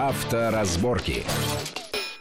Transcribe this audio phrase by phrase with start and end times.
[0.00, 1.26] Авторазборки.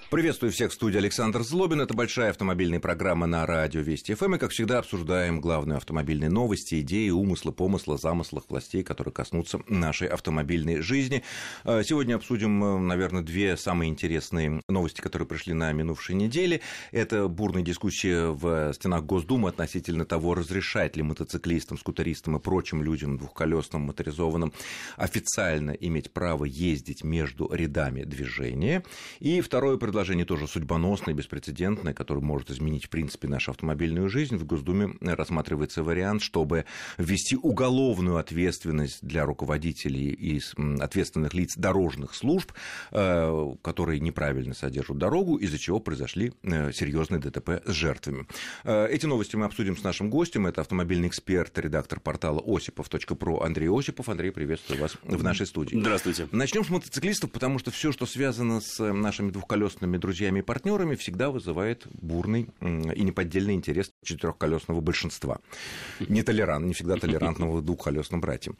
[0.09, 1.81] Приветствую всех в студии Александр Злобин.
[1.81, 4.35] Это большая автомобильная программа на радио Вести ФМ.
[4.35, 10.07] И, как всегда, обсуждаем главные автомобильные новости, идеи, умыслы, помыслы, замыслах властей, которые коснутся нашей
[10.07, 11.21] автомобильной жизни.
[11.63, 16.61] А, сегодня обсудим, э, наверное, две самые интересные новости, которые пришли на минувшей неделе.
[16.91, 23.19] Это бурная дискуссия в стенах Госдумы относительно того, разрешать ли мотоциклистам, скутеристам и прочим людям
[23.19, 24.53] двухколесным, моторизованным
[24.97, 28.83] официально иметь право ездить между рядами движения.
[29.19, 34.37] И второе предложение предложение тоже судьбоносное, беспрецедентное, которое может изменить, в принципе, нашу автомобильную жизнь.
[34.37, 36.63] В Госдуме рассматривается вариант, чтобы
[36.97, 40.41] ввести уголовную ответственность для руководителей и
[40.79, 42.53] ответственных лиц дорожных служб,
[42.91, 48.25] э, которые неправильно содержат дорогу, из-за чего произошли э, серьезные ДТП с жертвами.
[48.63, 50.47] Э, эти новости мы обсудим с нашим гостем.
[50.47, 54.07] Это автомобильный эксперт, редактор портала осипов.про Андрей Осипов.
[54.07, 55.77] Андрей, приветствую вас в нашей студии.
[55.77, 56.29] Здравствуйте.
[56.31, 60.95] Начнем с мотоциклистов, потому что все, что связано с нашими двухколесными профессиональными друзьями и партнерами
[60.95, 65.39] всегда вызывает бурный и неподдельный интерес четырехколесного большинства.
[65.99, 68.57] Не толерант, не всегда толерантного двухколесным братьям.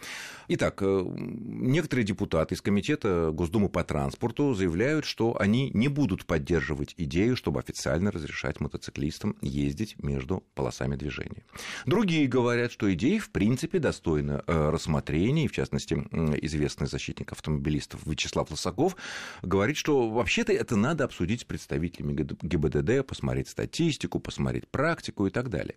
[0.48, 6.96] Итак, э, некоторые депутаты из Комитета Госдумы по транспорту заявляют, что они не будут поддерживать
[6.98, 11.44] идею, чтобы официально разрешать мотоциклистам ездить между полосами движения.
[11.86, 15.94] Другие говорят, что идея в принципе достойна э, рассмотрения, и в частности
[16.42, 18.96] известный защитник автомобилистов Вячеслав Лосаков
[19.42, 25.50] говорит, что вообще-то это надо обсудить с представителями ГИБДД, посмотреть статистику, посмотреть практику и так
[25.50, 25.76] далее.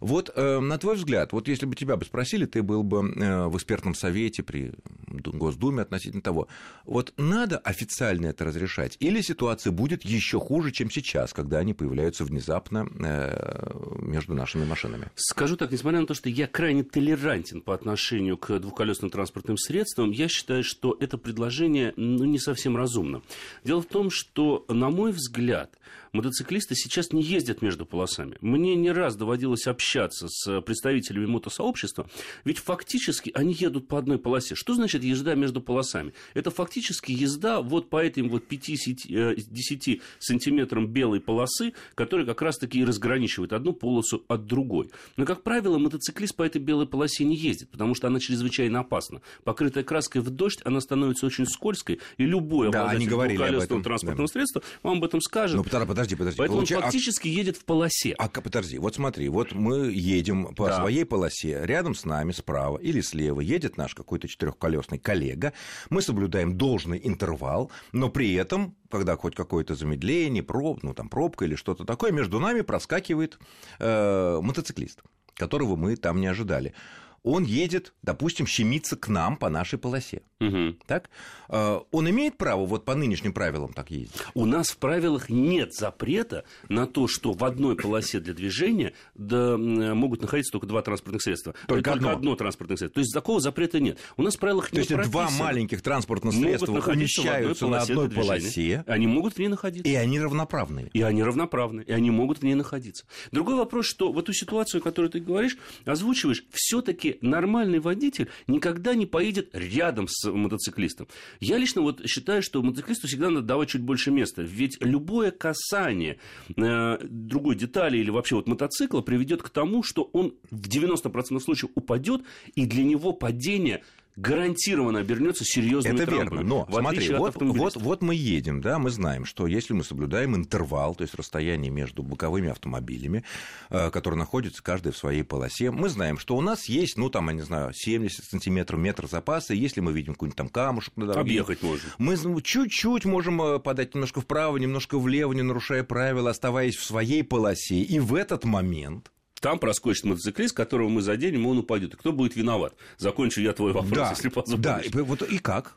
[0.00, 3.46] Вот, э, на твой взгляд, вот если бы тебя бы спросили, ты был бы э,
[3.48, 4.72] в экспертном совете при
[5.06, 6.48] Госдуме относительно того,
[6.86, 12.24] вот надо официально это разрешать, или ситуация будет еще хуже, чем сейчас, когда они появляются
[12.24, 15.10] внезапно э, между нашими машинами?
[15.14, 20.10] Скажу так, несмотря на то, что я крайне толерантен по отношению к двухколесным транспортным средствам,
[20.10, 23.20] я считаю, что это предложение ну, не совсем разумно.
[23.62, 25.76] Дело в том, что на мой взгляд,
[26.12, 28.36] мотоциклисты сейчас не ездят между полосами.
[28.40, 32.08] Мне не раз доводилось общаться с представителями мотосообщества,
[32.44, 34.54] ведь фактически они едут по одной полосе.
[34.54, 36.12] Что значит езда между полосами?
[36.34, 42.80] Это фактически езда вот по этим вот 5-10 э, сантиметрам белой полосы, которая как раз-таки
[42.80, 44.90] и разграничивает одну полосу от другой.
[45.16, 49.20] Но, как правило, мотоциклист по этой белой полосе не ездит, потому что она чрезвычайно опасна.
[49.44, 54.32] Покрытая краской в дождь, она становится очень скользкой, и любое да, обладатель двухколесного транспортного да.
[54.32, 55.56] средства вам об этом скажет.
[55.56, 55.64] Ну,
[56.00, 56.38] подожди, подожди.
[56.38, 56.78] Поэтому Получай...
[56.78, 57.30] он фактически а...
[57.30, 58.14] едет в полосе.
[58.18, 60.76] А подожди, вот смотри, вот мы едем по да.
[60.76, 65.52] своей полосе, рядом с нами справа или слева едет наш какой-то четырехколесный коллега,
[65.90, 71.44] мы соблюдаем должный интервал, но при этом когда хоть какое-то замедление, проб, ну, там, пробка
[71.44, 73.38] или что-то такое, между нами проскакивает
[73.78, 75.00] э, мотоциклист,
[75.34, 76.74] которого мы там не ожидали
[77.22, 80.22] он едет, допустим, щемиться к нам по нашей полосе.
[80.40, 80.76] Угу.
[80.86, 81.10] Так?
[81.48, 84.12] А, он имеет право вот по нынешним правилам так ездить?
[84.32, 89.58] У нас в правилах нет запрета на то, что в одной полосе для движения да,
[89.58, 91.54] могут находиться только два транспортных средства.
[91.66, 92.10] Только, только одно.
[92.10, 92.94] одно транспортное средство.
[92.94, 93.98] То есть такого запрета нет.
[94.16, 98.84] У нас в правилах то не есть два маленьких транспортных средства умещаются на одной полосе.
[98.86, 99.90] Они могут в ней находиться.
[99.90, 100.88] И они равноправные.
[100.94, 101.82] И они равноправны.
[101.82, 103.04] И они могут в ней находиться.
[103.30, 109.06] Другой вопрос, что в эту ситуацию, которую ты говоришь, озвучиваешь, все-таки нормальный водитель никогда не
[109.06, 111.08] поедет рядом с мотоциклистом.
[111.40, 114.42] Я лично вот считаю, что мотоциклисту всегда надо давать чуть больше места.
[114.42, 116.18] Ведь любое касание
[116.56, 121.70] э, другой детали или вообще вот мотоцикла приведет к тому, что он в 90% случаев
[121.74, 122.22] упадет,
[122.54, 123.82] и для него падение
[124.16, 129.24] гарантированно обернется серьезными Это верно, но смотри, вот, вот, вот мы едем, да, мы знаем,
[129.24, 133.24] что если мы соблюдаем интервал, то есть расстояние между боковыми автомобилями,
[133.70, 137.28] э, которые находятся каждый в своей полосе, мы знаем, что у нас есть, ну, там,
[137.28, 141.20] я не знаю, 70 сантиметров, метр запаса, если мы видим какой-нибудь там камушек на дороге.
[141.20, 141.88] Объехать можно.
[141.98, 147.22] Мы чуть-чуть можем э, подать немножко вправо, немножко влево, не нарушая правила, оставаясь в своей
[147.22, 149.10] полосе, и в этот момент
[149.40, 151.94] там проскочит мотоциклист, которого мы заденем, и он упадет.
[151.94, 152.74] И кто будет виноват?
[152.98, 154.62] Закончу я твой вопрос, да, если позволишь.
[154.62, 155.76] Да, и, вот, и как?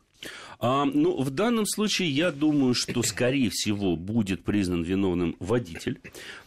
[0.60, 6.00] А, ну, в данном случае я думаю, что, скорее всего, будет признан виновным водитель,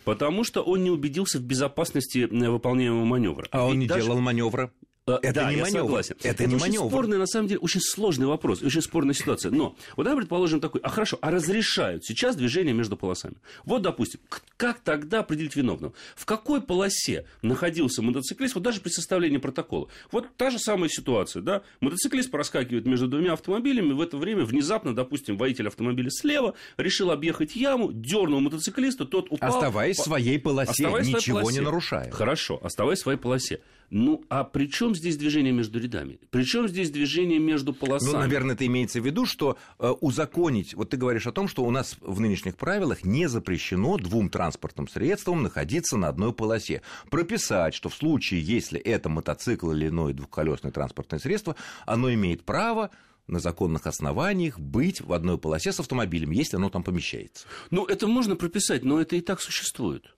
[0.05, 3.47] потому что он не убедился в безопасности э, выполняемого маневра.
[3.51, 4.07] А он не даже...
[4.07, 4.73] делал маневра?
[5.09, 5.87] Э, это да, не маневр.
[5.87, 6.17] Согласен.
[6.19, 6.89] Это, это не очень маневр.
[6.89, 9.53] спорный, на самом деле, очень сложный вопрос, очень спорная ситуация.
[9.53, 13.37] Но вот давай предположим такой, а хорошо, а разрешают сейчас движение между полосами.
[13.65, 14.19] Вот, допустим,
[14.57, 15.95] как тогда определить виновного?
[16.17, 19.87] В какой полосе находился мотоциклист, вот даже при составлении протокола?
[20.11, 21.63] Вот та же самая ситуация, да?
[21.81, 27.55] Мотоциклист проскакивает между двумя автомобилями, в это время внезапно, допустим, водитель автомобиля слева решил объехать
[27.55, 29.55] яму, дернул мотоциклиста, тот упал.
[29.55, 31.59] Оставаясь в своей полосе, оставаясь ничего своей полосе.
[31.61, 32.11] не нарушая.
[32.11, 33.61] Хорошо, оставаясь в своей полосе.
[33.91, 36.19] Ну, а при чем здесь движение между рядами?
[36.31, 38.13] Причем здесь движение между полосами?
[38.13, 40.75] Ну, наверное, это имеется в виду, что э, узаконить...
[40.75, 44.89] Вот ты говоришь о том, что у нас в нынешних правилах не запрещено двум транспортным
[44.89, 46.83] средствам находиться на одной полосе.
[47.11, 51.57] Прописать, что в случае, если это мотоцикл или иное двухколесное транспортное средство,
[51.87, 52.91] оно имеет право
[53.27, 57.47] на законных основаниях быть в одной полосе с автомобилем, если оно там помещается.
[57.71, 60.16] Ну, это можно прописать, но это и так существует.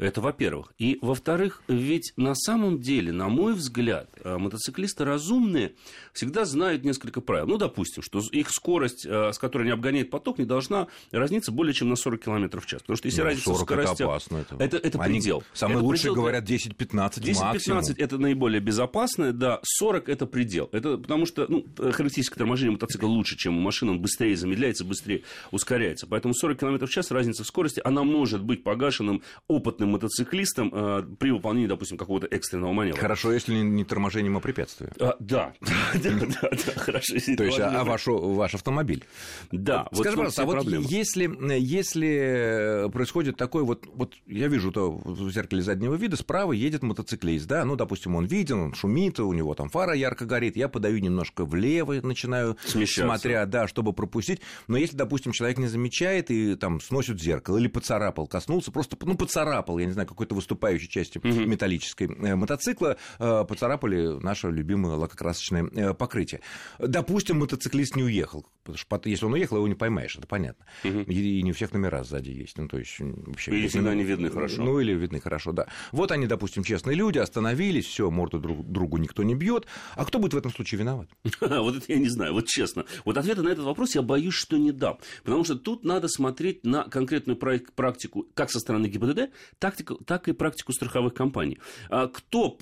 [0.00, 0.72] Это во-первых.
[0.78, 5.74] И во-вторых, ведь на самом деле, на мой взгляд, э, мотоциклисты разумные
[6.14, 7.46] всегда знают несколько правил.
[7.46, 11.74] Ну, допустим, что их скорость, э, с которой они обгоняют поток, не должна разниться более
[11.74, 12.80] чем на 40 км в час.
[12.80, 13.94] Потому что если ну, разница в скорости...
[13.94, 14.36] это опасно.
[14.38, 15.42] Это, это, это они, предел.
[15.52, 20.70] Самые это лучшие предел, говорят 10-15 10-15 это наиболее безопасное, да, 40 это предел.
[20.72, 25.24] Это потому что ну, характеристика торможения мотоцикла лучше, чем у машины, он быстрее замедляется, быстрее
[25.50, 26.06] ускоряется.
[26.06, 31.02] Поэтому 40 км в час разница в скорости, она может быть погашенным опытным мотоциклистом э,
[31.18, 32.98] при выполнении, допустим, какого-то экстренного маневра.
[32.98, 34.92] Хорошо, если не, не торможением, а препятствием.
[35.00, 35.52] А, да,
[35.94, 37.14] да, да, да, хорошо.
[37.36, 39.04] То есть, а ваш, ваш автомобиль?
[39.52, 39.88] Да.
[39.92, 45.62] Скажи, пожалуйста, а вот если, если происходит такой вот, вот я вижу то в зеркале
[45.62, 49.68] заднего вида, справа едет мотоциклист, да, ну, допустим, он виден, он шумит, у него там
[49.68, 53.02] фара ярко горит, я подаю немножко влево, начинаю, Смещаться.
[53.02, 57.68] смотря, да, чтобы пропустить, но если, допустим, человек не замечает и там сносит зеркало или
[57.68, 61.28] поцарапал, коснулся, просто, ну, поцарапал, я не знаю, какой-то выступающей части угу.
[61.28, 66.40] металлической э, мотоцикла, э, поцарапали наше любимое лакокрасочное э, покрытие.
[66.78, 70.64] Допустим, мотоциклист не уехал, потому что если он уехал, его не поймаешь, это понятно.
[70.84, 71.00] Угу.
[71.02, 73.52] И, не у всех номера сзади есть, ну, то есть вообще...
[73.52, 74.62] Или всегда они видны хорошо.
[74.62, 75.66] Ну, или видны хорошо, да.
[75.92, 79.66] Вот они, допустим, честные люди, остановились, все, морду друг другу никто не бьет.
[79.96, 81.08] А кто будет в этом случае виноват?
[81.60, 82.84] Вот это я не знаю, вот честно.
[83.04, 84.98] Вот ответа на этот вопрос я боюсь, что не дам.
[85.24, 89.30] Потому что тут надо смотреть на конкретную практику как со стороны ГИБДД,
[89.60, 91.58] так и практику страховых компаний.
[91.88, 92.58] А кто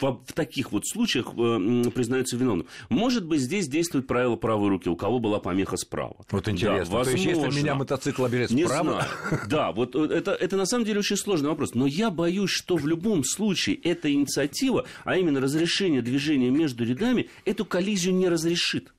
[0.00, 2.66] в таких вот случаях э, признаются виновным.
[2.88, 6.16] Может быть, здесь действует правило правой руки, у кого была помеха справа.
[6.30, 6.98] Вот интересно.
[6.98, 9.06] Да, То есть, если меня мотоцикл оберет не справа...
[9.28, 9.40] Знаю.
[9.48, 11.74] Да, вот э, это, это на самом деле очень сложный вопрос.
[11.74, 17.28] Но я боюсь, что в любом случае эта инициатива, а именно разрешение движения между рядами,
[17.44, 18.92] эту коллизию не разрешит.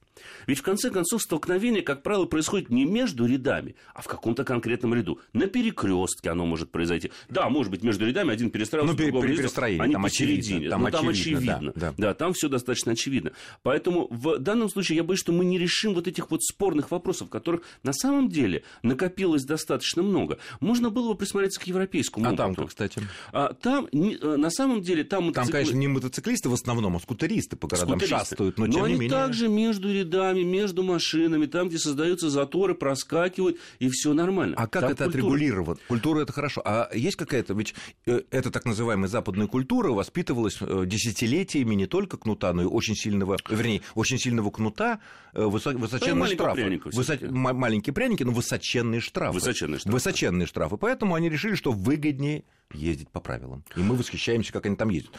[0.47, 4.93] Ведь в конце концов столкновение, как правило, происходит не между рядами, а в каком-то конкретном
[4.93, 5.19] ряду.
[5.33, 7.11] На перекрестке оно может произойти.
[7.29, 10.69] Да, может быть, между рядами один перестраивается, ну, другого перестроение, они там посередине.
[10.69, 11.53] Там, ну, там очевидно.
[11.53, 11.73] очевидно.
[11.75, 11.93] Да, да.
[11.97, 13.31] да, там все достаточно очевидно.
[13.63, 17.29] Поэтому в данном случае я боюсь, что мы не решим вот этих вот спорных вопросов,
[17.29, 20.37] которых на самом деле накопилось достаточно много.
[20.59, 23.01] Можно было бы присмотреться к европейскому а там кстати?
[23.31, 25.51] А, там, э, на самом деле, там мотоциклы...
[25.51, 28.29] Там, конечно, не мотоциклисты в основном, а скутеристы по городам скутеристы.
[28.29, 29.17] шастают, но, но тем они не менее...
[29.17, 34.55] также между рядами местами, между машинами, там, где создаются заторы, проскакивают, и все нормально.
[34.57, 35.09] А как там это культура.
[35.09, 35.79] отрегулировано?
[35.87, 36.61] Культура это хорошо.
[36.65, 37.73] А есть какая-то, ведь
[38.05, 42.95] э, эта так называемая западная культура воспитывалась э, десятилетиями не только кнута, но и очень
[42.95, 44.99] сильного, вернее, очень сильного кнута,
[45.33, 46.81] э, высоченные штрафы.
[46.85, 47.17] Высо...
[47.29, 49.33] Маленькие пряники, но высоченные штрафы.
[49.35, 49.93] Высоченные штрафы.
[49.93, 50.77] Высоченные штрафы.
[50.77, 53.63] Поэтому они решили, что выгоднее ездить по правилам.
[53.75, 55.13] И мы восхищаемся, как они там ездят.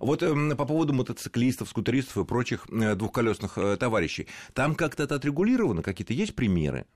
[0.00, 4.26] Вот э, по поводу мотоциклистов, скутеристов и прочих э, двухколесных э, товарищей.
[4.54, 5.82] Там как-то это отрегулировано?
[5.82, 6.86] Какие-то есть примеры?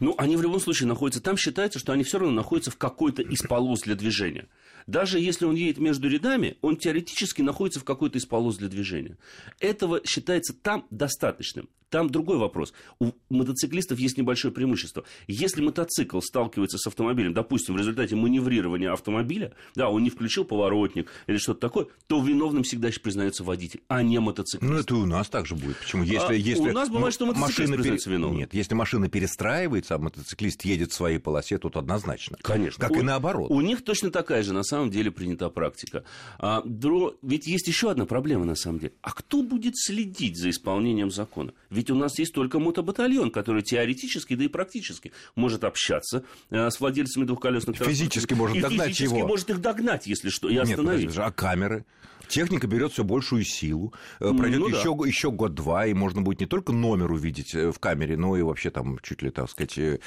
[0.00, 1.22] Ну, они в любом случае находятся.
[1.22, 4.46] Там считается, что они все равно находятся в какой-то из полос для движения.
[4.90, 9.16] Даже если он едет между рядами, он теоретически находится в какой-то из полос для движения.
[9.60, 11.68] Этого считается там достаточным.
[11.90, 12.72] Там другой вопрос.
[13.00, 15.04] У мотоциклистов есть небольшое преимущество.
[15.26, 21.10] Если мотоцикл сталкивается с автомобилем, допустим, в результате маневрирования автомобиля, да, он не включил поворотник
[21.26, 24.72] или что-то такое, то виновным всегда признается водитель, а не мотоциклист.
[24.72, 25.76] Ну, это у нас также будет.
[25.78, 26.04] Почему?
[26.04, 28.16] Если, а, если у нас бывает, что мотоциклист машина признается пере...
[28.16, 28.38] виновным.
[28.38, 32.36] Нет, если машина перестраивается, а мотоциклист едет в своей полосе, тут однозначно.
[32.42, 32.80] Конечно.
[32.80, 33.50] Как у, и наоборот.
[33.50, 36.04] У них точно такая же, на самом деле, принята практика.
[36.38, 37.16] А, дро...
[37.22, 38.92] Ведь есть еще одна проблема, на самом деле.
[39.02, 41.52] А кто будет следить за исполнением закона?
[41.68, 46.78] Ведь у нас есть только мотобатальон, который теоретически, да и практически может общаться э, с
[46.80, 47.98] владельцами двухколесных транспортов.
[47.98, 49.28] Физически может и догнать физически его.
[49.28, 51.08] может их догнать, если что, и остановить.
[51.08, 51.84] Нет, а камеры?
[52.30, 55.06] Техника берет все большую силу, э, пройдет ну, еще, да.
[55.06, 58.70] еще год-два, и можно будет не только номер увидеть э, в камере, но и вообще
[58.70, 60.00] там чуть ли, так сказать,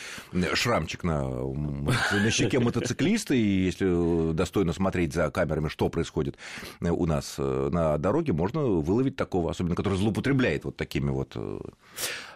[0.53, 6.37] шрамчик на, на щеке мотоциклиста, и если достойно смотреть за камерами, что происходит
[6.79, 11.35] у нас на дороге, можно выловить такого, особенно который злоупотребляет вот такими вот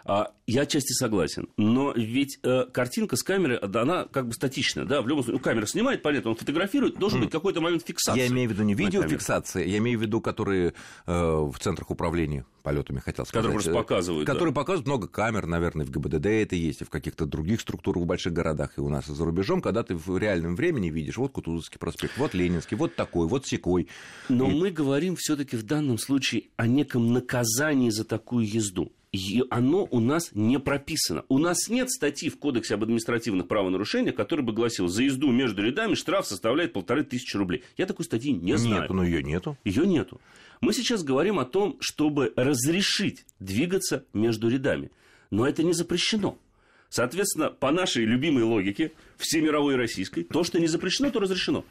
[0.04, 1.50] А, я отчасти согласен.
[1.58, 4.86] Но ведь э, картинка с камеры, она как бы статичная.
[4.86, 5.02] Да?
[5.02, 8.18] В любом случае, ну, камера снимает, понятно, он фотографирует, должен быть какой-то момент фиксации.
[8.18, 10.72] Я имею в виду не видеофиксации, я имею в виду, которые
[11.06, 13.44] э, в центрах управления полетами, хотел сказать.
[13.44, 14.26] Которые просто показывают.
[14.26, 14.60] Которые да.
[14.60, 18.32] показывают много камер, наверное, в ГБДД это есть, и в каких-то других структурах в больших
[18.32, 21.78] городах и у нас и за рубежом, когда ты в реальном времени видишь, вот Кутузовский
[21.78, 23.88] проспект, вот Ленинский, вот такой, вот секой.
[24.30, 24.54] Но и...
[24.54, 28.92] мы говорим все-таки в данном случае о неком наказании за такую езду.
[29.10, 31.24] И оно у нас не прописано.
[31.28, 35.62] У нас нет статьи в Кодексе об административных правонарушениях, который бы гласил, за езду между
[35.62, 37.64] рядами штраф составляет полторы тысячи рублей.
[37.78, 38.82] Я такой статьи не знаю.
[38.82, 39.56] Нет, но ее нету.
[39.64, 40.20] Ее нету.
[40.60, 44.90] Мы сейчас говорим о том, чтобы разрешить двигаться между рядами.
[45.30, 46.38] Но это не запрещено.
[46.90, 51.64] Соответственно, по нашей любимой логике, всемировой и российской, то, что не запрещено, то разрешено.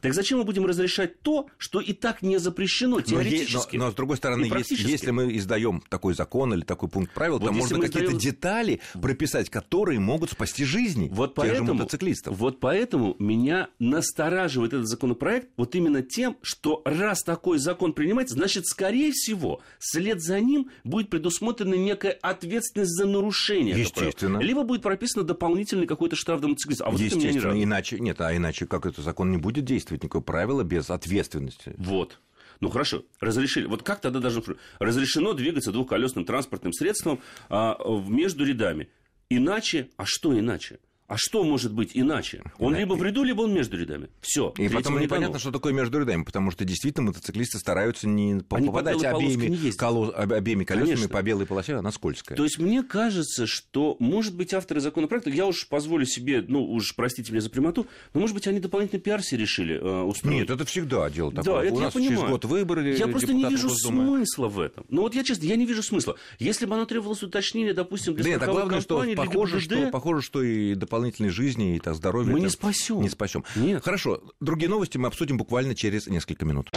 [0.00, 3.76] Так зачем мы будем разрешать то, что и так не запрещено теоретически?
[3.76, 7.12] Но, но, но с другой стороны, если, если мы издаем такой закон или такой пункт
[7.12, 8.18] правил, вот то можно какие-то издаем...
[8.18, 12.36] детали прописать, которые могут спасти жизни вот тех поэтому, же мотоциклистов.
[12.36, 18.66] Вот поэтому меня настораживает этот законопроект вот именно тем, что раз такой закон принимается, значит,
[18.66, 23.78] скорее всего, след за ним будет предусмотрена некая ответственность за нарушение.
[23.78, 24.38] Естественно.
[24.38, 26.88] Либо будет прописано дополнительный какой-то штраф для мотоциклистов.
[26.88, 29.89] А вот Естественно, не иначе, нет, а иначе как этот закон не будет действовать?
[29.90, 31.74] Действовать никакое правило без ответственности.
[31.76, 32.18] Вот.
[32.60, 33.66] Ну хорошо, разрешили.
[33.66, 34.42] Вот как тогда должно
[34.78, 38.88] разрешено двигаться двухколесным транспортным средством а, между рядами?
[39.30, 40.78] Иначе, а что иначе?
[41.10, 42.40] А что может быть иначе?
[42.60, 42.78] Он да.
[42.78, 44.10] либо в ряду, либо он между рядами.
[44.20, 44.54] Все.
[44.56, 49.02] И потом непонятно, что такое между рядами, потому что действительно мотоциклисты стараются не Они попадать
[49.02, 50.12] обеими, коло...
[50.12, 51.08] обеими колесами Конечно.
[51.08, 52.36] по белой полосе, она скользкая.
[52.36, 56.94] То есть мне кажется, что, может быть, авторы законопроекта, я уж позволю себе, ну уж
[56.94, 60.36] простите меня за прямоту, но, может быть, они дополнительный пиар себе решили э, устроить.
[60.36, 61.54] Нет, это всегда дело такое.
[61.56, 62.18] Да, это У нас я понимаю.
[62.18, 62.96] через год выборы.
[62.96, 64.86] Я просто не вижу смысла в этом.
[64.88, 66.14] Ну вот я честно, я не вижу смысла.
[66.38, 70.44] Если бы оно требовалось уточнения, допустим, для Нет, а главное, что похоже, что, похоже, что
[70.44, 72.32] и дополнительной жизни, это здоровье.
[72.32, 73.00] Мы не спасем.
[73.00, 73.44] Не спасем.
[73.56, 73.82] Нет.
[73.82, 74.20] Хорошо.
[74.40, 76.70] Другие новости мы обсудим буквально через несколько минут.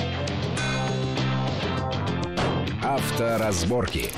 [2.82, 4.10] Авторазборки.